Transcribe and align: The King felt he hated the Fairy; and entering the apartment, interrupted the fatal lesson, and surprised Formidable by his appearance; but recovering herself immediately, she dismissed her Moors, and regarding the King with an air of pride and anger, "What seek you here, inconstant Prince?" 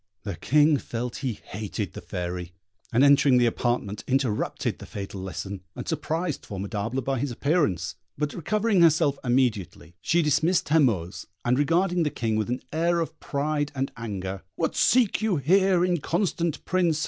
The 0.23 0.35
King 0.35 0.77
felt 0.77 1.17
he 1.17 1.33
hated 1.33 1.93
the 1.93 2.01
Fairy; 2.01 2.53
and 2.91 3.03
entering 3.03 3.37
the 3.37 3.45
apartment, 3.45 4.03
interrupted 4.07 4.79
the 4.79 4.87
fatal 4.87 5.21
lesson, 5.21 5.61
and 5.75 5.87
surprised 5.87 6.43
Formidable 6.43 7.03
by 7.03 7.19
his 7.19 7.29
appearance; 7.29 7.97
but 8.17 8.33
recovering 8.33 8.81
herself 8.81 9.19
immediately, 9.23 9.93
she 10.01 10.23
dismissed 10.23 10.69
her 10.69 10.79
Moors, 10.79 11.27
and 11.45 11.59
regarding 11.59 12.01
the 12.01 12.09
King 12.09 12.35
with 12.35 12.49
an 12.49 12.63
air 12.73 12.99
of 12.99 13.19
pride 13.19 13.71
and 13.75 13.91
anger, 13.95 14.41
"What 14.55 14.75
seek 14.75 15.21
you 15.21 15.35
here, 15.37 15.85
inconstant 15.85 16.65
Prince?" 16.65 16.99